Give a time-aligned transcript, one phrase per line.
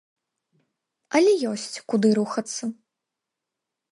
[1.19, 2.63] Але ёсць, куды рухацца.